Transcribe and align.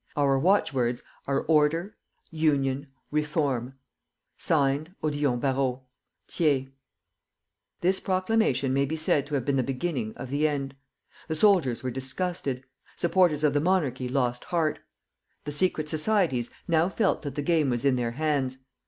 Our 0.17 0.39
watchwords 0.39 1.03
are, 1.27 1.41
Order, 1.41 1.95
Union, 2.31 2.87
Reform! 3.11 3.75
(Signed) 4.35 4.95
ODILLON 5.03 5.39
BARROT. 5.39 5.81
THIERS. 6.35 6.69
This 7.81 7.99
proclamation 7.99 8.73
may 8.73 8.85
be 8.85 8.95
said 8.95 9.27
to 9.27 9.35
have 9.35 9.45
been 9.45 9.57
the 9.57 9.61
beginning 9.61 10.15
of 10.17 10.31
the 10.31 10.47
end. 10.47 10.75
The 11.27 11.35
soldiers 11.35 11.83
were 11.83 11.91
disgusted; 11.91 12.63
supporters 12.95 13.43
of 13.43 13.53
the 13.53 13.61
monarchy 13.61 14.09
lost 14.09 14.45
heart; 14.45 14.79
the 15.43 15.51
secret 15.51 15.87
societies 15.87 16.49
now 16.67 16.89
felt 16.89 17.21
that 17.21 17.35
the 17.35 17.43
game 17.43 17.69
was 17.69 17.85
in 17.85 17.95
their 17.95 18.13
hands. 18.13 18.57